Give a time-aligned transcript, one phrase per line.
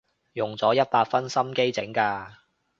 [0.33, 2.33] 用咗一百分心機整㗎